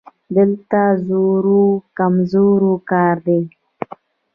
[0.35, 1.59] دلته زورور او
[1.97, 3.41] کمزوری کار دی